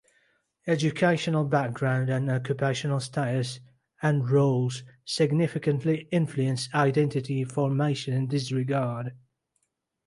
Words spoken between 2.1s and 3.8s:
Occupational status